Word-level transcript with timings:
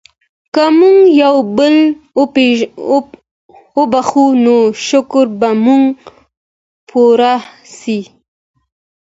که 0.53 0.63
موږ 0.77 0.99
یو 1.23 1.35
بل 1.57 1.75
وبښو 3.77 4.25
نو 4.45 4.55
شکر 4.87 5.25
به 5.39 5.49
مو 5.63 5.79
پوره 6.89 7.35
سي. 7.77 7.99